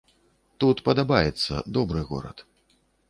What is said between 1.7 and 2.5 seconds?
добры горад.